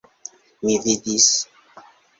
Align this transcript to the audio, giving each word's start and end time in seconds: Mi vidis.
Mi 0.63 0.79
vidis. 0.87 1.31